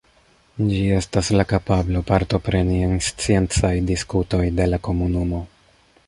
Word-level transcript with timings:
Ĝi 0.69 0.77
estas 0.99 1.27
la 1.39 1.43
kapablo 1.51 2.01
partopreni 2.07 2.77
en 2.85 2.95
sciencaj 3.07 3.73
diskutoj 3.91 4.41
de 4.61 4.67
la 4.71 4.81
komunumo. 4.89 5.43